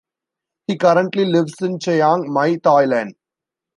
[0.65, 3.13] He currently lives in Chiang Mai, Thailand.